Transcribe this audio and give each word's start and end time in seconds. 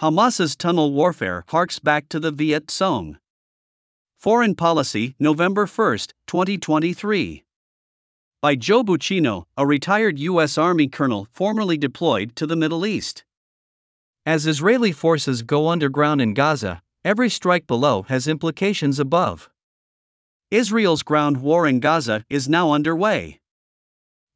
Hamas's 0.00 0.54
tunnel 0.54 0.92
warfare 0.92 1.44
harks 1.48 1.80
back 1.80 2.08
to 2.08 2.20
the 2.20 2.30
Viet 2.30 2.72
Cong. 2.78 3.18
Foreign 4.16 4.54
Policy, 4.54 5.16
November 5.18 5.66
1, 5.66 5.98
2023. 6.24 7.42
By 8.40 8.54
Joe 8.54 8.84
Buccino, 8.84 9.46
a 9.56 9.66
retired 9.66 10.20
U.S. 10.20 10.56
Army 10.56 10.86
colonel 10.86 11.26
formerly 11.32 11.76
deployed 11.76 12.36
to 12.36 12.46
the 12.46 12.54
Middle 12.54 12.86
East. 12.86 13.24
As 14.24 14.46
Israeli 14.46 14.92
forces 14.92 15.42
go 15.42 15.66
underground 15.66 16.20
in 16.20 16.32
Gaza, 16.32 16.80
every 17.04 17.28
strike 17.28 17.66
below 17.66 18.02
has 18.02 18.28
implications 18.28 19.00
above. 19.00 19.50
Israel's 20.52 21.02
ground 21.02 21.38
war 21.38 21.66
in 21.66 21.80
Gaza 21.80 22.24
is 22.30 22.48
now 22.48 22.70
underway. 22.70 23.40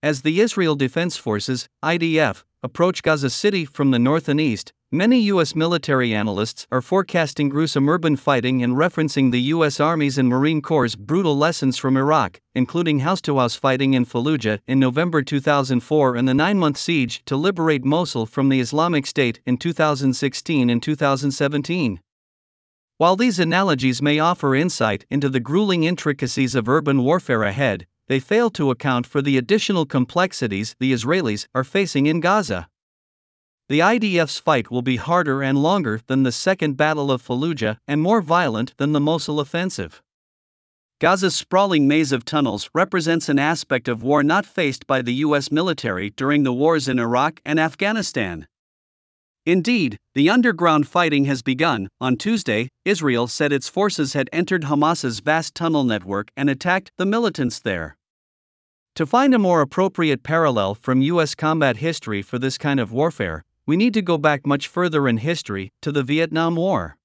As 0.02 0.22
the 0.22 0.40
Israel 0.40 0.74
Defense 0.74 1.16
Forces, 1.16 1.68
IDF, 1.84 2.42
approach 2.64 3.04
Gaza 3.04 3.30
City 3.30 3.64
from 3.64 3.92
the 3.92 4.00
north 4.00 4.29
and 4.29 4.40
east, 4.40 4.72
many 4.95 5.20
U.S. 5.22 5.56
military 5.56 6.14
analysts 6.14 6.66
are 6.70 6.82
forecasting 6.82 7.48
gruesome 7.48 7.88
urban 7.88 8.14
fighting 8.14 8.62
and 8.62 8.74
referencing 8.77 9.32
the 9.32 9.41
U.S. 9.55 9.80
Army's 9.80 10.18
and 10.18 10.28
Marine 10.28 10.60
Corps' 10.60 10.95
brutal 10.95 11.34
lessons 11.34 11.78
from 11.78 11.96
Iraq, 11.96 12.42
including 12.55 12.98
house 12.98 13.23
to 13.23 13.38
house 13.38 13.56
fighting 13.56 13.95
in 13.95 14.05
Fallujah 14.05 14.60
in 14.66 14.78
November 14.78 15.23
2004 15.23 16.15
and 16.15 16.28
the 16.28 16.34
nine 16.34 16.59
month 16.59 16.77
siege 16.77 17.24
to 17.24 17.37
liberate 17.37 17.87
Mosul 17.87 18.27
from 18.27 18.51
the 18.51 18.60
Islamic 18.60 19.06
State 19.06 19.41
in 19.46 19.56
2016 19.56 20.68
and 20.68 20.82
2017. 20.82 22.01
While 22.98 23.16
these 23.16 23.38
analogies 23.38 24.02
may 24.02 24.18
offer 24.18 24.54
insight 24.54 25.06
into 25.10 25.30
the 25.30 25.40
grueling 25.40 25.84
intricacies 25.84 26.54
of 26.54 26.68
urban 26.68 27.02
warfare 27.02 27.45
ahead, 27.45 27.87
they 28.09 28.20
fail 28.20 28.51
to 28.51 28.70
account 28.70 29.06
for 29.06 29.23
the 29.23 29.38
additional 29.38 29.87
complexities 29.87 30.77
the 30.79 30.93
Israelis 30.93 31.46
are 31.54 31.65
facing 31.65 32.04
in 32.04 32.20
Gaza. 32.20 32.68
The 33.69 33.79
IDF's 33.79 34.39
fight 34.39 34.71
will 34.71 34.83
be 34.83 34.97
harder 34.97 35.43
and 35.43 35.62
longer 35.62 36.01
than 36.07 36.25
the 36.25 36.33
Second 36.33 36.77
Battle 36.77 37.11
of 37.11 37.23
Fallujah 37.23 37.79
and 37.88 38.02
more 38.02 38.21
violent 38.21 38.75
than 38.77 38.93
the 38.93 39.01
Mosul 39.01 39.41
offensive. 39.41 40.02
Gaza's 41.01 41.35
sprawling 41.35 41.88
maze 41.88 42.13
of 42.13 42.24
tunnels 42.24 42.69
represents 42.74 43.29
an 43.29 43.38
aspect 43.38 43.88
of 43.88 44.02
war 44.02 44.23
not 44.23 44.45
faced 44.45 44.87
by 44.87 45.01
the 45.01 45.15
U.S. 45.15 45.51
military 45.51 46.10
during 46.10 46.43
the 46.43 46.52
wars 46.52 46.87
in 46.87 46.99
Iraq 46.99 47.41
and 47.45 47.59
Afghanistan. 47.59 48.46
Indeed, 49.45 49.99
the 50.15 50.30
underground 50.30 50.87
fighting 50.87 51.24
has 51.24 51.43
begun. 51.43 51.88
On 52.01 52.16
Tuesday, 52.16 52.69
Israel 52.85 53.26
said 53.26 53.52
its 53.52 53.69
forces 53.69 54.13
had 54.13 54.29
entered 54.32 54.65
Hamas's 54.65 55.21
vast 55.21 55.54
tunnel 55.54 55.82
network 55.82 56.30
and 56.37 56.49
attacked 56.51 56.93
the 56.99 57.07
militants 57.07 57.59
there. 57.59 57.97
To 58.97 59.07
find 59.07 59.35
a 59.35 59.38
more 59.38 59.63
appropriate 59.63 60.23
parallel 60.23 60.74
from 60.74 61.01
U.S. 61.01 61.35
combat 61.35 61.79
history 61.79 62.23
for 62.23 62.38
this 62.38 62.59
kind 62.59 62.79
of 62.79 62.93
warfare, 62.93 63.43
we 63.66 63.77
need 63.77 63.95
to 63.95 64.03
go 64.03 64.19
back 64.19 64.47
much 64.47 64.66
further 64.66 65.06
in 65.06 65.19
history 65.19 65.71
to 65.82 65.93
the 65.93 66.03
Vietnam 66.03 66.56
War. 66.56 66.97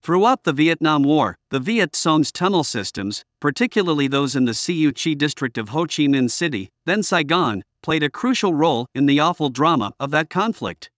Throughout 0.00 0.44
the 0.44 0.52
Vietnam 0.52 1.02
War, 1.02 1.36
the 1.50 1.60
Viet 1.60 1.98
Cong's 2.02 2.32
tunnel 2.32 2.64
systems, 2.64 3.24
particularly 3.40 4.08
those 4.08 4.34
in 4.34 4.44
the 4.44 4.54
Cu 4.54 4.92
Chi 4.92 5.14
district 5.14 5.58
of 5.58 5.70
Ho 5.70 5.82
Chi 5.82 6.04
Minh 6.04 6.30
City, 6.30 6.68
then 6.86 7.02
Saigon, 7.02 7.62
played 7.82 8.02
a 8.02 8.10
crucial 8.10 8.54
role 8.54 8.86
in 8.94 9.06
the 9.06 9.20
awful 9.20 9.50
drama 9.50 9.92
of 10.00 10.10
that 10.10 10.30
conflict. 10.30 10.90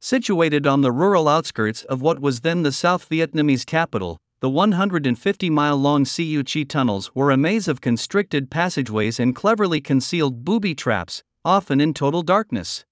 Situated 0.00 0.66
on 0.66 0.80
the 0.80 0.92
rural 0.92 1.28
outskirts 1.28 1.84
of 1.84 2.02
what 2.02 2.20
was 2.20 2.40
then 2.40 2.62
the 2.62 2.72
South 2.72 3.08
Vietnamese 3.08 3.64
capital, 3.64 4.18
the 4.40 4.50
150 4.50 5.50
mile 5.50 5.76
long 5.76 6.04
Cu 6.04 6.42
Chi 6.42 6.64
tunnels 6.64 7.14
were 7.14 7.30
a 7.30 7.36
maze 7.36 7.68
of 7.68 7.80
constricted 7.80 8.50
passageways 8.50 9.20
and 9.20 9.36
cleverly 9.36 9.80
concealed 9.80 10.44
booby 10.44 10.74
traps, 10.74 11.22
often 11.44 11.80
in 11.80 11.94
total 11.94 12.22
darkness. 12.22 12.84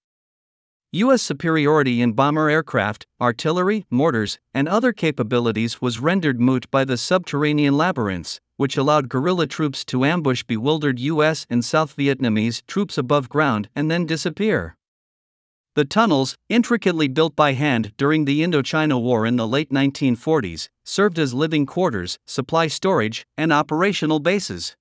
U.S. 0.92 1.20
superiority 1.20 2.00
in 2.00 2.12
bomber 2.12 2.48
aircraft, 2.48 3.06
artillery, 3.20 3.84
mortars, 3.91 4.39
and 4.55 4.67
other 4.67 4.91
capabilities 4.91 5.83
was 5.83 6.00
rendered 6.00 6.41
moot 6.41 6.70
by 6.70 6.83
the 6.83 6.97
subterranean 6.97 7.77
labyrinths, 7.77 8.41
which 8.56 8.78
allowed 8.78 9.11
guerrilla 9.11 9.47
troops 9.47 9.84
to 9.84 10.06
ambush 10.06 10.45
bewildered 10.45 10.98
U.S. 10.98 11.46
and 11.51 11.62
South 11.62 11.95
Vietnamese 11.95 12.62
troops 12.67 12.96
above 12.96 13.29
ground 13.29 13.68
and 13.77 13.90
then 13.90 14.07
disappear. 14.07 14.79
The 15.74 15.85
tunnels, 15.85 16.39
intricately 16.48 17.07
built 17.07 17.36
by 17.36 17.52
hand 17.52 17.92
during 17.98 18.24
the 18.24 18.41
Indochina 18.41 18.98
War 18.98 19.27
in 19.27 19.36
the 19.36 19.46
late 19.46 19.70
1940s, 19.70 20.70
served 20.86 21.18
as 21.18 21.35
living 21.35 21.67
quarters, 21.67 22.18
supply 22.27 22.67
storage, 22.67 23.27
and 23.36 23.52
operational 23.52 24.20
bases. 24.20 24.74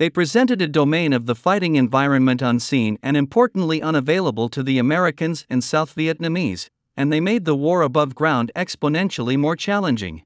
They 0.00 0.08
presented 0.08 0.62
a 0.62 0.66
domain 0.66 1.12
of 1.12 1.26
the 1.26 1.34
fighting 1.34 1.76
environment 1.76 2.40
unseen 2.40 2.96
and 3.02 3.18
importantly 3.18 3.82
unavailable 3.82 4.48
to 4.48 4.62
the 4.62 4.78
Americans 4.78 5.44
and 5.50 5.62
South 5.62 5.94
Vietnamese, 5.94 6.70
and 6.96 7.12
they 7.12 7.20
made 7.20 7.44
the 7.44 7.54
war 7.54 7.82
above 7.82 8.14
ground 8.14 8.50
exponentially 8.56 9.36
more 9.38 9.56
challenging. 9.56 10.22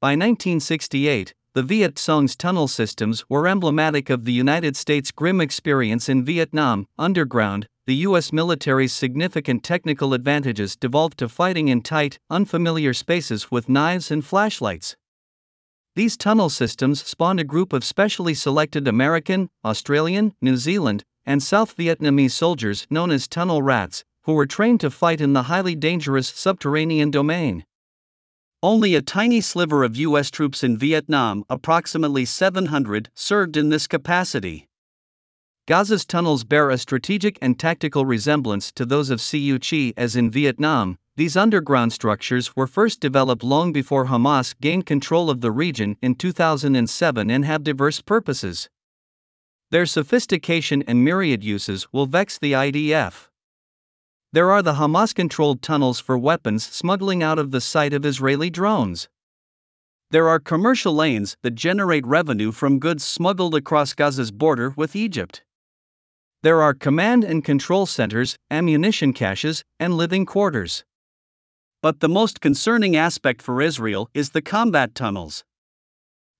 By 0.00 0.12
1968, 0.12 1.34
the 1.52 1.62
Viet 1.62 2.02
Cong's 2.02 2.34
tunnel 2.34 2.68
systems 2.68 3.22
were 3.28 3.46
emblematic 3.46 4.08
of 4.08 4.24
the 4.24 4.32
United 4.32 4.76
States' 4.76 5.10
grim 5.10 5.42
experience 5.42 6.08
in 6.08 6.24
Vietnam, 6.24 6.86
underground, 6.98 7.66
the 7.86 7.96
U.S. 7.96 8.32
military's 8.32 8.94
significant 8.94 9.62
technical 9.62 10.14
advantages 10.14 10.74
devolved 10.74 11.18
to 11.18 11.28
fighting 11.28 11.68
in 11.68 11.82
tight, 11.82 12.18
unfamiliar 12.30 12.94
spaces 12.94 13.50
with 13.50 13.68
knives 13.68 14.10
and 14.10 14.24
flashlights. 14.24 14.96
These 15.96 16.16
tunnel 16.16 16.50
systems 16.50 17.02
spawned 17.02 17.40
a 17.40 17.44
group 17.44 17.72
of 17.72 17.84
specially 17.84 18.34
selected 18.34 18.86
American, 18.86 19.50
Australian, 19.64 20.34
New 20.40 20.56
Zealand, 20.56 21.04
and 21.26 21.42
South 21.42 21.76
Vietnamese 21.76 22.30
soldiers 22.30 22.86
known 22.90 23.10
as 23.10 23.26
tunnel 23.26 23.60
rats, 23.60 24.04
who 24.22 24.34
were 24.34 24.46
trained 24.46 24.80
to 24.80 24.90
fight 24.90 25.20
in 25.20 25.32
the 25.32 25.44
highly 25.44 25.74
dangerous 25.74 26.28
subterranean 26.28 27.10
domain. 27.10 27.64
Only 28.62 28.94
a 28.94 29.02
tiny 29.02 29.40
sliver 29.40 29.82
of 29.82 29.96
U.S. 29.96 30.30
troops 30.30 30.62
in 30.62 30.76
Vietnam, 30.76 31.44
approximately 31.48 32.24
700, 32.24 33.08
served 33.14 33.56
in 33.56 33.70
this 33.70 33.86
capacity. 33.86 34.68
Gaza's 35.66 36.04
tunnels 36.04 36.44
bear 36.44 36.70
a 36.70 36.78
strategic 36.78 37.38
and 37.40 37.58
tactical 37.58 38.04
resemblance 38.04 38.70
to 38.72 38.84
those 38.84 39.10
of 39.10 39.20
Cu 39.20 39.58
Chi 39.58 39.92
as 39.96 40.14
in 40.14 40.30
Vietnam. 40.30 40.98
These 41.20 41.36
underground 41.36 41.92
structures 41.92 42.56
were 42.56 42.66
first 42.66 42.98
developed 42.98 43.42
long 43.42 43.74
before 43.74 44.06
Hamas 44.06 44.54
gained 44.58 44.86
control 44.86 45.28
of 45.28 45.42
the 45.42 45.50
region 45.50 45.98
in 46.00 46.14
2007 46.14 47.30
and 47.30 47.44
have 47.44 47.62
diverse 47.62 48.00
purposes. 48.00 48.70
Their 49.70 49.84
sophistication 49.84 50.82
and 50.88 51.04
myriad 51.04 51.44
uses 51.44 51.86
will 51.92 52.06
vex 52.06 52.38
the 52.38 52.52
IDF. 52.52 53.28
There 54.32 54.50
are 54.50 54.62
the 54.62 54.76
Hamas 54.76 55.14
controlled 55.14 55.60
tunnels 55.60 56.00
for 56.00 56.16
weapons 56.16 56.64
smuggling 56.64 57.22
out 57.22 57.38
of 57.38 57.50
the 57.50 57.60
sight 57.60 57.92
of 57.92 58.06
Israeli 58.06 58.48
drones. 58.48 59.10
There 60.10 60.26
are 60.26 60.40
commercial 60.40 60.94
lanes 60.94 61.36
that 61.42 61.54
generate 61.54 62.06
revenue 62.06 62.50
from 62.50 62.78
goods 62.78 63.04
smuggled 63.04 63.54
across 63.54 63.92
Gaza's 63.92 64.30
border 64.30 64.72
with 64.74 64.96
Egypt. 64.96 65.44
There 66.42 66.62
are 66.62 66.72
command 66.72 67.24
and 67.24 67.44
control 67.44 67.84
centers, 67.84 68.38
ammunition 68.50 69.12
caches, 69.12 69.64
and 69.78 69.98
living 69.98 70.24
quarters. 70.24 70.82
But 71.82 72.00
the 72.00 72.08
most 72.10 72.42
concerning 72.42 72.94
aspect 72.94 73.40
for 73.40 73.62
Israel 73.62 74.10
is 74.12 74.30
the 74.30 74.42
combat 74.42 74.94
tunnels. 74.94 75.44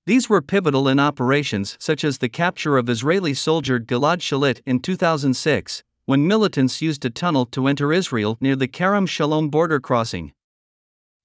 These 0.05 0.29
were 0.29 0.41
pivotal 0.41 0.87
in 0.87 0.99
operations 0.99 1.77
such 1.79 2.03
as 2.03 2.19
the 2.19 2.29
capture 2.29 2.77
of 2.77 2.89
Israeli 2.89 3.33
soldier 3.33 3.79
Gilad 3.79 4.19
Shalit 4.19 4.61
in 4.67 4.79
2006, 4.79 5.83
when 6.05 6.27
militants 6.27 6.81
used 6.81 7.05
a 7.05 7.09
tunnel 7.09 7.47
to 7.47 7.65
enter 7.65 7.91
Israel 7.91 8.37
near 8.39 8.55
the 8.55 8.67
Kerem 8.67 9.07
Shalom 9.07 9.49
border 9.49 9.79
crossing. 9.79 10.33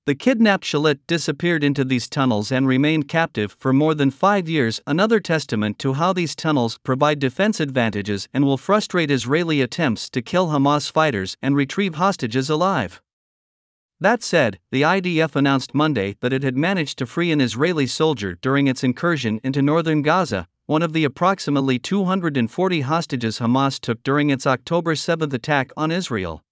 The 0.06 0.14
kidnapped 0.14 0.64
Shalit 0.64 1.00
disappeared 1.06 1.64
into 1.64 1.84
these 1.84 2.08
tunnels 2.08 2.52
and 2.52 2.66
remained 2.66 3.08
captive 3.08 3.56
for 3.58 3.72
more 3.72 3.94
than 3.94 4.10
five 4.10 4.48
years, 4.48 4.80
another 4.86 5.20
testament 5.20 5.78
to 5.80 5.94
how 5.94 6.12
these 6.14 6.36
tunnels 6.36 6.78
provide 6.84 7.18
defense 7.18 7.60
advantages 7.60 8.28
and 8.32 8.44
will 8.44 8.56
frustrate 8.56 9.10
Israeli 9.10 9.60
attempts 9.60 10.08
to 10.10 10.22
kill 10.22 10.48
Hamas 10.48 10.90
fighters 10.90 11.36
and 11.42 11.54
retrieve 11.54 11.96
hostages 11.96 12.48
alive. 12.48 13.02
That 13.98 14.22
said, 14.22 14.58
the 14.70 14.82
IDF 14.82 15.36
announced 15.36 15.74
Monday 15.74 16.16
that 16.20 16.32
it 16.32 16.42
had 16.42 16.56
managed 16.56 16.98
to 16.98 17.06
free 17.06 17.32
an 17.32 17.40
Israeli 17.40 17.86
soldier 17.86 18.36
during 18.42 18.66
its 18.66 18.84
incursion 18.84 19.40
into 19.42 19.62
northern 19.62 20.02
Gaza, 20.02 20.48
one 20.66 20.82
of 20.82 20.92
the 20.92 21.04
approximately 21.04 21.78
240 21.78 22.80
hostages 22.82 23.38
Hamas 23.38 23.80
took 23.80 24.02
during 24.02 24.28
its 24.28 24.46
October 24.46 24.96
7 24.96 25.34
attack 25.34 25.70
on 25.78 25.90
Israel. 25.90 26.44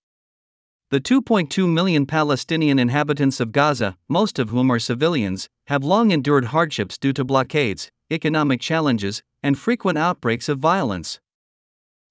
The 0.91 1.01
2.2 1.01 1.71
million 1.71 2.07
Palestinian 2.07 2.79
inhabitants 2.79 3.41
of 3.41 3.53
Gaza, 3.53 3.99
most 4.09 4.39
of 4.39 4.49
whom 4.49 4.71
are 4.71 4.79
civilians, 4.79 5.51
have 5.67 5.85
long 5.85 6.13
endured 6.13 6.47
hardships 6.47 6.97
due 6.97 7.13
to 7.13 7.25
blockades, 7.25 7.91
economic 8.11 8.61
challenges, 8.61 9.23
and 9.43 9.59
frequent 9.59 9.99
outbreaks 9.99 10.49
of 10.49 10.59
violence. 10.61 11.21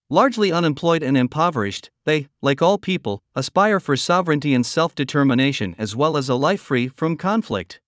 Largely 0.09 0.51
unemployed 0.51 1.01
and 1.01 1.17
impoverished, 1.17 1.89
they, 2.05 2.27
like 2.41 2.61
all 2.61 2.77
people, 2.77 3.23
aspire 3.35 3.79
for 3.79 3.97
sovereignty 3.97 4.53
and 4.53 4.65
self 4.65 4.93
determination 4.93 5.75
as 5.77 5.95
well 5.95 6.17
as 6.17 6.29
a 6.29 6.35
life 6.35 6.61
free 6.61 6.87
from 6.89 7.17
conflict. 7.17 7.79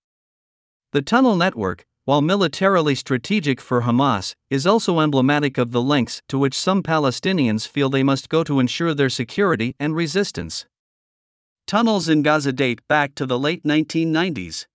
The 0.92 1.02
tunnel 1.02 1.36
network, 1.36 1.86
while 2.04 2.22
militarily 2.22 2.94
strategic 2.94 3.60
for 3.60 3.82
Hamas, 3.82 4.34
is 4.48 4.66
also 4.66 5.00
emblematic 5.00 5.58
of 5.58 5.72
the 5.72 5.82
lengths 5.82 6.22
to 6.28 6.38
which 6.38 6.54
some 6.54 6.82
Palestinians 6.82 7.66
feel 7.68 7.90
they 7.90 8.02
must 8.02 8.28
go 8.28 8.42
to 8.44 8.60
ensure 8.60 8.94
their 8.94 9.10
security 9.10 9.74
and 9.78 9.94
resistance. 9.94 10.66
tunnels 11.66 12.08
in 12.08 12.22
Gaza 12.22 12.52
date 12.52 12.80
back 12.88 13.14
to 13.16 13.26
the 13.26 13.38
late 13.38 13.64
1990s. 13.64 14.66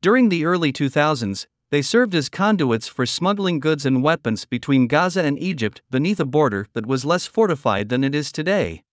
During 0.00 0.28
the 0.28 0.44
early 0.44 0.72
2000s, 0.72 1.46
they 1.70 1.82
served 1.82 2.14
as 2.14 2.28
conduits 2.28 2.88
for 2.88 3.04
smuggling 3.04 3.60
goods 3.60 3.84
and 3.84 4.02
weapons 4.02 4.44
between 4.44 4.86
Gaza 4.86 5.22
and 5.22 5.38
Egypt 5.38 5.82
beneath 5.90 6.20
a 6.20 6.24
border 6.24 6.66
that 6.72 6.86
was 6.86 7.04
less 7.04 7.26
fortified 7.26 7.88
than 7.88 8.02
it 8.02 8.14
is 8.14 8.32
today. 8.32 8.84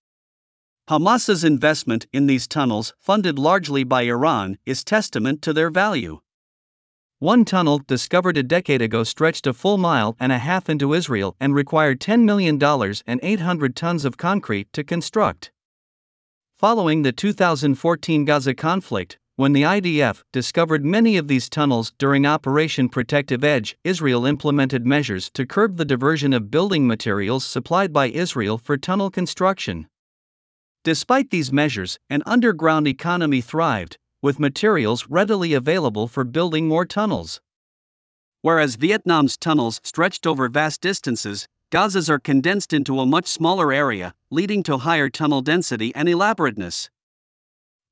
Hamas's 0.88 1.44
investment 1.44 2.06
in 2.14 2.28
these 2.28 2.48
tunnels, 2.48 2.94
funded 3.00 3.40
largely 3.40 3.84
by 3.84 4.04
Iran, 4.04 4.58
is 4.66 4.84
testament 4.84 5.42
to 5.42 5.54
their 5.54 5.72
value. 5.72 6.20
One 7.20 7.46
tunnel, 7.46 7.80
discovered 7.80 8.38
a 8.38 8.44
decade 8.44 8.82
ago, 8.82 9.04
stretched 9.04 9.48
a 9.48 9.54
full 9.54 9.78
mile 9.78 10.18
and 10.20 10.32
a 10.32 10.38
half 10.38 10.70
into 10.70 10.94
Israel 10.94 11.36
and 11.40 11.56
required 11.56 12.02
$10 12.02 12.24
million 12.24 12.62
and 13.08 13.20
800 13.24 13.76
tons 13.76 14.06
of 14.06 14.18
concrete 14.18 14.72
to 14.74 14.84
construct. 14.84 15.52
Following 16.58 17.02
the 17.02 17.12
2014 17.12 18.26
Gaza 18.26 18.54
conflict, 18.54 19.18
when 19.38 19.52
the 19.52 19.64
IDF 19.64 20.24
discovered 20.32 20.86
many 20.86 21.18
of 21.18 21.28
these 21.28 21.50
tunnels 21.50 21.92
during 21.98 22.26
Operation 22.26 22.88
Protective 22.88 23.44
Edge, 23.44 23.78
Israel 23.84 24.26
implemented 24.26 24.86
measures 24.86 25.30
to 25.32 25.46
curb 25.46 25.76
the 25.76 25.84
diversion 25.84 26.32
of 26.32 26.50
building 26.50 26.88
materials 26.88 27.46
supplied 27.46 27.92
by 27.92 28.08
Israel 28.08 28.58
for 28.58 28.78
tunnel 28.78 29.10
construction. 29.10 29.90
Despite 30.86 31.32
these 31.32 31.52
measures, 31.52 32.00
an 32.10 32.24
underground 32.26 32.88
economy 32.88 33.42
thrived, 33.42 33.98
with 34.22 34.40
materials 34.40 35.08
readily 35.10 35.54
available 35.54 36.08
for 36.08 36.24
building 36.24 36.70
more 36.70 36.86
tunnels. 36.86 37.42
Whereas 38.42 38.78
Vietnam's 38.78 39.36
tunnels 39.36 39.82
stretched 39.84 40.26
over 40.26 40.48
vast 40.48 40.80
distances, 40.80 41.50
Gaza's 41.72 42.10
are 42.10 42.20
condensed 42.20 42.72
into 42.72 43.02
a 43.02 43.06
much 43.06 43.28
smaller 43.28 43.74
area, 43.74 44.14
leading 44.32 44.64
to 44.64 44.78
higher 44.78 45.10
tunnel 45.10 45.42
density 45.42 45.94
and 45.94 46.08
elaborateness. 46.08 46.90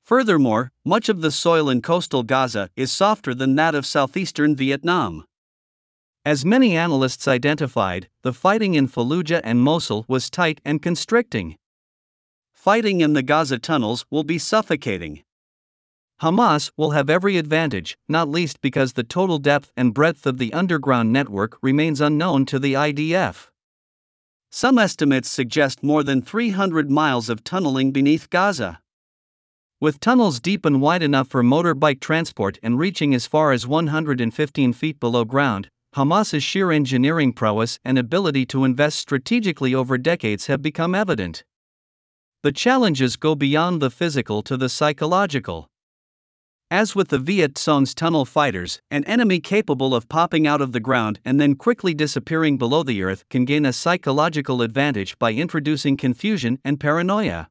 Furthermore, 0.04 0.70
much 0.84 1.08
of 1.08 1.22
the 1.22 1.30
soil 1.30 1.70
in 1.70 1.80
coastal 1.80 2.22
Gaza 2.24 2.68
is 2.76 2.92
softer 2.92 3.34
than 3.34 3.54
that 3.56 3.74
of 3.74 3.86
southeastern 3.86 4.54
Vietnam. 4.54 5.24
As 6.26 6.44
many 6.44 6.76
analysts 6.76 7.26
identified, 7.26 8.08
the 8.22 8.34
fighting 8.34 8.74
in 8.74 8.86
Fallujah 8.86 9.40
and 9.42 9.60
Mosul 9.60 10.04
was 10.06 10.28
tight 10.28 10.60
and 10.62 10.82
constricting. 10.82 11.56
Fighting 12.52 13.00
in 13.00 13.14
the 13.14 13.22
Gaza 13.22 13.58
tunnels 13.58 14.04
will 14.10 14.24
be 14.24 14.38
suffocating. 14.38 15.22
Hamas 16.20 16.70
will 16.76 16.90
have 16.90 17.08
every 17.08 17.38
advantage, 17.38 17.96
not 18.06 18.28
least 18.28 18.60
because 18.60 18.92
the 18.92 19.04
total 19.04 19.38
depth 19.38 19.72
and 19.74 19.94
breadth 19.94 20.26
of 20.26 20.36
the 20.36 20.52
underground 20.52 21.12
network 21.12 21.56
remains 21.62 22.02
unknown 22.02 22.44
to 22.46 22.58
the 22.58 22.74
IDF. 22.74 23.48
Some 24.50 24.78
estimates 24.78 25.30
suggest 25.30 25.82
more 25.82 26.02
than 26.02 26.20
300 26.20 26.90
miles 26.90 27.30
of 27.30 27.42
tunneling 27.42 27.90
beneath 27.90 28.28
Gaza. 28.28 28.80
With 29.84 30.00
tunnels 30.00 30.40
deep 30.40 30.64
and 30.64 30.80
wide 30.80 31.02
enough 31.02 31.28
for 31.28 31.42
motorbike 31.42 32.00
transport 32.00 32.58
and 32.62 32.78
reaching 32.78 33.14
as 33.14 33.26
far 33.26 33.52
as 33.52 33.66
115 33.66 34.72
feet 34.72 34.98
below 34.98 35.26
ground, 35.26 35.68
Hamas's 35.94 36.42
sheer 36.42 36.72
engineering 36.72 37.34
prowess 37.34 37.78
and 37.84 37.98
ability 37.98 38.46
to 38.46 38.64
invest 38.64 38.98
strategically 38.98 39.74
over 39.74 39.98
decades 39.98 40.46
have 40.46 40.62
become 40.62 40.94
evident. 40.94 41.44
The 42.42 42.50
challenges 42.50 43.16
go 43.16 43.34
beyond 43.34 43.82
the 43.82 43.90
physical 43.90 44.42
to 44.44 44.56
the 44.56 44.70
psychological. 44.70 45.68
As 46.70 46.96
with 46.96 47.08
the 47.08 47.18
Viet 47.18 47.62
Cong's 47.62 47.94
tunnel 47.94 48.24
fighters, 48.24 48.80
an 48.90 49.04
enemy 49.04 49.38
capable 49.38 49.94
of 49.94 50.08
popping 50.08 50.46
out 50.46 50.62
of 50.62 50.72
the 50.72 50.80
ground 50.80 51.20
and 51.26 51.38
then 51.38 51.56
quickly 51.56 51.92
disappearing 51.92 52.56
below 52.56 52.84
the 52.84 53.02
earth 53.02 53.28
can 53.28 53.44
gain 53.44 53.66
a 53.66 53.72
psychological 53.74 54.62
advantage 54.62 55.18
by 55.18 55.34
introducing 55.34 55.98
confusion 55.98 56.58
and 56.64 56.80
paranoia. 56.80 57.50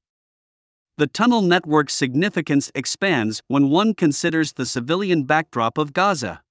The 0.96 1.08
tunnel 1.08 1.42
network's 1.42 1.96
significance 1.96 2.72
expands 2.76 3.42
when 3.48 3.72
one 3.72 3.96
considers 3.96 4.54
the 4.54 4.66
civilian 4.68 5.24
backdrop 5.24 5.80
of 5.80 5.92
Gaza. 5.92 6.44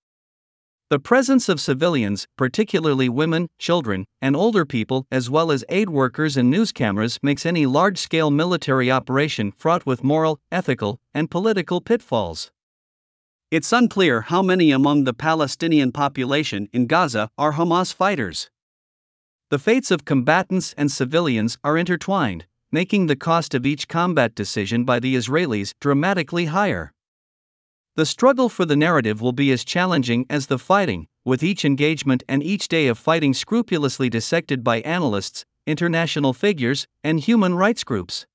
The 0.91 0.99
presence 0.99 1.49
of 1.49 1.61
civilians, 1.61 2.27
particularly 2.37 3.09
women, 3.09 3.51
children, 3.61 4.05
and 4.21 4.35
older 4.35 4.67
people, 4.67 5.07
as 5.13 5.31
well 5.31 5.53
as 5.53 5.65
aid 5.69 5.91
workers 5.91 6.37
and 6.37 6.51
news 6.51 6.73
cameras, 6.73 7.21
makes 7.23 7.47
any 7.47 7.67
large 7.67 7.99
scale 7.99 8.33
military 8.33 8.91
operation 8.91 9.53
fraught 9.53 9.87
with 9.87 10.03
moral, 10.03 10.41
ethical, 10.51 10.99
and 11.15 11.31
political 11.31 11.81
pitfalls. 11.81 12.51
It's 13.53 13.73
unclear 13.73 14.23
how 14.23 14.43
many 14.43 14.73
among 14.73 15.05
the 15.05 15.15
Palestinian 15.15 15.93
population 15.93 16.69
in 16.73 16.89
Gaza 16.89 17.31
are 17.39 17.53
Hamas 17.53 17.95
fighters. 17.95 18.51
The 19.51 19.61
fates 19.61 19.93
of 19.93 20.05
combatants 20.05 20.75
and 20.77 20.91
civilians 20.91 21.59
are 21.63 21.79
intertwined 21.79 22.47
making 22.73 23.07
the 23.07 23.15
cost 23.15 23.55
of 23.55 23.65
each 23.65 23.87
combat 23.87 24.35
decision 24.35 24.85
by 24.85 24.99
the 24.99 25.15
Israelis 25.15 25.75
dramatically 25.79 26.47
higher. 26.47 26.93
The 27.95 28.07
struggle 28.07 28.49
for 28.49 28.65
the 28.65 28.75
narrative 28.77 29.21
will 29.21 29.33
be 29.33 29.53
as 29.53 29.65
challenging 29.65 30.25
as 30.31 30.47
the 30.47 30.59
fighting, 30.59 31.07
with 31.25 31.43
each 31.43 31.65
engagement 31.65 32.23
and 32.27 32.43
each 32.43 32.67
day 32.67 32.87
of 32.89 32.99
fighting 32.99 33.35
scrupulously 33.35 34.09
dissected 34.09 34.65
by 34.65 34.81
analysts, 34.81 35.45
international 35.67 36.33
figures, 36.33 36.87
and 37.05 37.21
human 37.21 37.55
rights 37.55 37.85
groups 37.85 38.27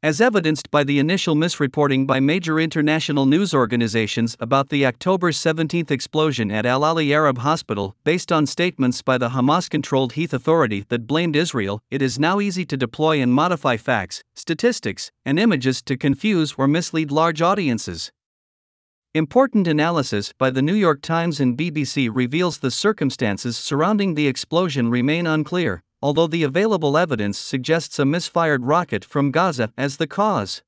as 0.00 0.20
evidenced 0.20 0.70
by 0.70 0.84
the 0.84 1.00
initial 1.00 1.34
misreporting 1.34 2.06
by 2.06 2.20
major 2.20 2.60
international 2.60 3.26
news 3.26 3.52
organizations 3.52 4.36
about 4.38 4.68
the 4.68 4.86
October 4.86 5.32
17 5.32 5.86
explosion 5.90 6.52
at 6.52 6.64
Al 6.64 6.82
Ahli 6.82 7.12
Arab 7.12 7.38
Hospital, 7.38 7.96
based 8.04 8.30
on 8.30 8.46
statements 8.46 9.02
by 9.02 9.18
the 9.18 9.30
Hamas 9.30 9.68
controlled 9.68 10.12
Heath 10.12 10.32
Authority 10.32 10.84
that 10.88 11.08
blamed 11.08 11.34
Israel, 11.34 11.80
it 11.90 12.00
is 12.00 12.16
now 12.16 12.38
easy 12.38 12.64
to 12.66 12.76
deploy 12.76 13.20
and 13.20 13.34
modify 13.34 13.76
facts, 13.76 14.22
statistics, 14.36 15.10
and 15.24 15.36
images 15.36 15.82
to 15.82 15.96
confuse 15.96 16.54
or 16.56 16.68
mislead 16.68 17.10
large 17.10 17.42
audiences. 17.42 18.12
Important 19.14 19.66
analysis 19.66 20.32
by 20.38 20.50
the 20.50 20.62
New 20.62 20.74
York 20.74 21.02
Times 21.02 21.40
and 21.40 21.58
BBC 21.58 22.08
reveals 22.12 22.58
the 22.58 22.70
circumstances 22.70 23.56
surrounding 23.56 24.14
the 24.14 24.28
explosion 24.28 24.90
remain 24.90 25.26
unclear, 25.26 25.82
although 26.02 26.26
the 26.26 26.42
available 26.42 26.96
evidence 26.96 27.38
suggests 27.38 27.98
a 27.98 28.04
misfired 28.04 28.64
rocket 28.64 29.04
from 29.04 29.30
Gaza 29.30 29.72
as 29.76 29.96
the 29.96 30.06
cause. 30.06 30.62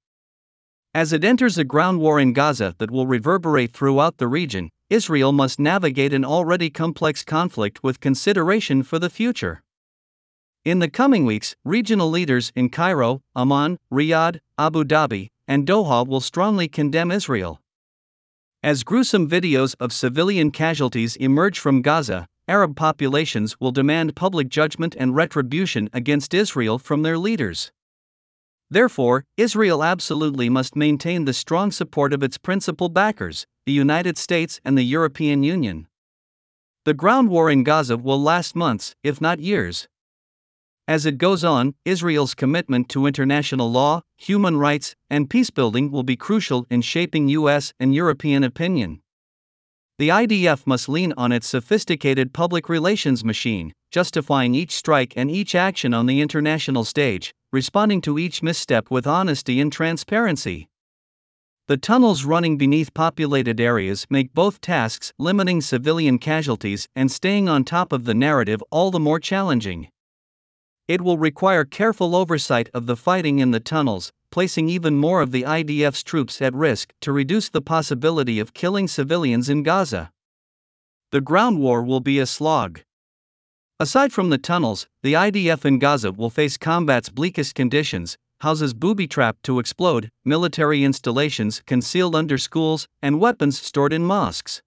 As 0.92 1.12
it 1.12 1.24
enters 1.24 1.56
a 1.56 1.64
ground 1.64 2.00
war 2.00 2.18
in 2.18 2.32
Gaza 2.32 2.74
that 2.78 2.90
will 2.90 3.06
reverberate 3.06 3.72
throughout 3.72 4.18
the 4.18 4.26
region, 4.26 4.70
Israel 4.88 5.30
must 5.30 5.60
navigate 5.60 6.12
an 6.12 6.24
already 6.24 6.68
complex 6.68 7.22
conflict 7.22 7.84
with 7.84 8.00
consideration 8.00 8.82
for 8.82 8.98
the 8.98 9.10
future. 9.10 9.62
In 10.64 10.80
the 10.80 10.90
coming 10.90 11.24
weeks, 11.24 11.54
regional 11.64 12.10
leaders 12.10 12.52
in 12.56 12.68
Cairo, 12.68 13.22
Amman, 13.36 13.78
Riyadh, 13.90 14.40
Abu 14.58 14.84
Dhabi, 14.84 15.28
and 15.46 15.66
Doha 15.66 16.06
will 16.06 16.20
strongly 16.20 16.68
condemn 16.68 17.10
Israel. 17.10 17.60
As 18.62 18.84
gruesome 18.84 19.26
videos 19.26 19.74
of 19.80 19.92
civilian 19.92 20.50
casualties 20.50 21.16
emerge 21.16 21.58
from 21.58 21.80
Gaza, 21.80 22.26
Arab 22.50 22.74
populations 22.74 23.60
will 23.60 23.70
demand 23.70 24.16
public 24.16 24.48
judgment 24.48 24.96
and 24.98 25.14
retribution 25.14 25.88
against 25.92 26.34
Israel 26.34 26.80
from 26.80 27.02
their 27.02 27.16
leaders. 27.16 27.70
Therefore, 28.68 29.24
Israel 29.36 29.84
absolutely 29.84 30.48
must 30.48 30.74
maintain 30.74 31.26
the 31.26 31.32
strong 31.32 31.70
support 31.70 32.12
of 32.12 32.24
its 32.24 32.38
principal 32.38 32.88
backers, 32.88 33.46
the 33.66 33.72
United 33.72 34.18
States 34.18 34.60
and 34.64 34.76
the 34.76 34.82
European 34.82 35.44
Union. 35.44 35.86
The 36.84 36.94
ground 36.94 37.28
war 37.28 37.48
in 37.50 37.62
Gaza 37.62 37.96
will 37.96 38.20
last 38.20 38.56
months, 38.56 38.96
if 39.04 39.20
not 39.20 39.38
years. 39.38 39.86
As 40.88 41.06
it 41.06 41.18
goes 41.18 41.44
on, 41.44 41.74
Israel's 41.84 42.34
commitment 42.34 42.88
to 42.88 43.06
international 43.06 43.70
law, 43.70 44.02
human 44.18 44.56
rights, 44.56 44.96
and 45.08 45.30
peacebuilding 45.30 45.92
will 45.92 46.02
be 46.02 46.16
crucial 46.16 46.66
in 46.68 46.82
shaping 46.82 47.28
U.S. 47.28 47.72
and 47.78 47.94
European 47.94 48.42
opinion. 48.42 49.02
The 50.00 50.08
IDF 50.08 50.66
must 50.66 50.88
lean 50.88 51.12
on 51.18 51.30
its 51.30 51.46
sophisticated 51.46 52.32
public 52.32 52.70
relations 52.70 53.22
machine, 53.22 53.74
justifying 53.90 54.54
each 54.54 54.70
strike 54.74 55.12
and 55.14 55.30
each 55.30 55.54
action 55.54 55.92
on 55.92 56.06
the 56.06 56.22
international 56.22 56.84
stage, 56.84 57.34
responding 57.52 58.00
to 58.00 58.18
each 58.18 58.42
misstep 58.42 58.90
with 58.90 59.06
honesty 59.06 59.60
and 59.60 59.70
transparency. 59.70 60.70
The 61.68 61.76
tunnels 61.76 62.24
running 62.24 62.56
beneath 62.56 62.94
populated 62.94 63.60
areas 63.60 64.06
make 64.08 64.32
both 64.32 64.62
tasks, 64.62 65.12
limiting 65.18 65.60
civilian 65.60 66.18
casualties 66.18 66.88
and 66.96 67.12
staying 67.12 67.50
on 67.50 67.64
top 67.64 67.92
of 67.92 68.06
the 68.06 68.14
narrative, 68.14 68.62
all 68.70 68.90
the 68.90 68.98
more 68.98 69.20
challenging. 69.20 69.88
It 70.88 71.02
will 71.02 71.18
require 71.18 71.66
careful 71.66 72.16
oversight 72.16 72.70
of 72.72 72.86
the 72.86 72.96
fighting 72.96 73.38
in 73.38 73.50
the 73.50 73.60
tunnels, 73.60 74.12
placing 74.30 74.68
even 74.68 74.96
more 74.96 75.20
of 75.20 75.32
the 75.32 75.42
IDF's 75.42 76.02
troops 76.02 76.40
at 76.40 76.54
risk 76.54 76.92
to 77.00 77.12
reduce 77.12 77.48
the 77.48 77.62
possibility 77.62 78.38
of 78.38 78.54
killing 78.54 78.88
civilians 78.88 79.48
in 79.48 79.62
Gaza. 79.62 80.10
The 81.12 81.20
ground 81.20 81.58
war 81.58 81.82
will 81.82 82.00
be 82.00 82.18
a 82.18 82.26
slog. 82.26 82.80
Aside 83.78 84.12
from 84.12 84.30
the 84.30 84.38
tunnels, 84.38 84.86
the 85.02 85.14
IDF 85.14 85.64
in 85.64 85.78
Gaza 85.78 86.12
will 86.12 86.30
face 86.30 86.56
combat's 86.56 87.08
bleakest 87.08 87.54
conditions 87.54 88.16
houses 88.40 88.72
booby 88.72 89.06
trapped 89.06 89.42
to 89.44 89.58
explode, 89.58 90.10
military 90.24 90.82
installations 90.82 91.62
concealed 91.66 92.14
under 92.16 92.38
schools, 92.38 92.88
and 93.02 93.20
weapons 93.20 93.60
stored 93.60 93.92
in 93.92 94.02
mosques. 94.02 94.62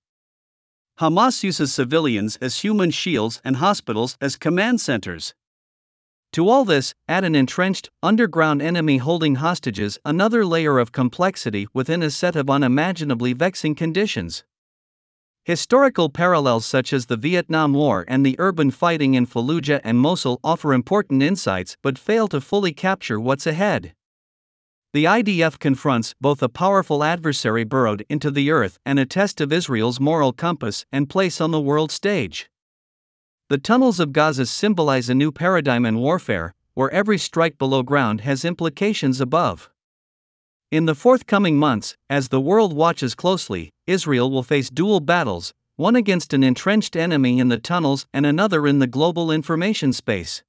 Hamas 0.99 1.43
uses 1.43 1.73
civilians 1.73 2.37
as 2.37 2.61
human 2.61 2.91
shields 2.91 3.41
and 3.43 3.57
hospitals 3.57 4.15
as 4.21 4.35
command 4.35 4.79
centers. 4.79 5.33
To 6.33 6.49
all 6.49 6.65
this, 6.65 6.95
add 7.07 7.23
an 7.23 7.35
entrenched, 7.35 7.91
underground 8.01 8.59
enemy 8.59 8.97
holding 8.97 9.35
hostages, 9.35 9.99
another 10.03 10.43
layer 10.43 10.79
of 10.79 10.91
complexity 10.91 11.67
within 11.75 12.01
a 12.01 12.09
set 12.09 12.35
of 12.35 12.49
unimaginably 12.49 13.33
vexing 13.33 13.75
conditions. 13.75 14.43
Historical 15.45 16.09
parallels 16.09 16.65
such 16.65 16.91
as 16.91 17.05
the 17.05 17.17
Vietnam 17.17 17.73
War 17.73 18.03
and 18.07 18.25
the 18.25 18.35
urban 18.39 18.71
fighting 18.71 19.13
in 19.13 19.27
Fallujah 19.27 19.79
and 19.83 19.99
Mosul 19.99 20.39
offer 20.43 20.73
important 20.73 21.21
insights 21.21 21.77
but 21.83 21.99
fail 21.99 22.27
to 22.29 22.41
fully 22.41 22.73
capture 22.73 23.19
what's 23.19 23.45
ahead. 23.45 23.93
The 24.93 25.05
IDF 25.05 25.59
confronts 25.59 26.15
both 26.19 26.41
a 26.41 26.49
powerful 26.49 27.03
adversary 27.03 27.63
burrowed 27.63 28.05
into 28.09 28.31
the 28.31 28.49
earth 28.49 28.79
and 28.83 28.97
a 28.97 29.05
test 29.05 29.39
of 29.39 29.53
Israel's 29.53 29.99
moral 29.99 30.33
compass 30.33 30.87
and 30.91 31.07
place 31.07 31.39
on 31.39 31.51
the 31.51 31.61
world 31.61 31.91
stage. 31.91 32.49
The 33.49 33.57
tunnels 33.57 33.99
of 33.99 34.13
Gaza 34.13 34.45
symbolize 34.45 35.09
a 35.09 35.13
new 35.13 35.31
paradigm 35.31 35.85
in 35.85 35.97
warfare, 35.97 36.53
where 36.73 36.89
every 36.91 37.17
strike 37.17 37.57
below 37.57 37.83
ground 37.83 38.21
has 38.21 38.45
implications 38.45 39.19
above. 39.19 39.69
In 40.71 40.85
the 40.85 40.95
forthcoming 40.95 41.57
months, 41.57 41.95
as 42.09 42.29
the 42.29 42.41
world 42.41 42.73
watches 42.73 43.13
closely, 43.15 43.69
Israel 43.85 44.31
will 44.31 44.43
face 44.43 44.69
dual 44.69 45.01
battles 45.01 45.53
one 45.75 45.95
against 45.95 46.33
an 46.33 46.43
entrenched 46.43 46.95
enemy 46.95 47.39
in 47.39 47.49
the 47.49 47.57
tunnels 47.57 48.05
and 48.13 48.25
another 48.25 48.67
in 48.67 48.79
the 48.79 48.87
global 48.87 49.31
information 49.31 49.91
space. 49.91 50.43